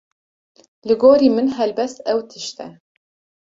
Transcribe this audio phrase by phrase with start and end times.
[0.87, 2.67] Li gorî min helbest ew tişt e